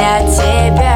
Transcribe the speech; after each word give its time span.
для 0.00 0.20
тебя. 0.30 0.89